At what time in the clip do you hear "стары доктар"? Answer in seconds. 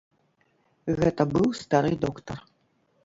1.61-2.37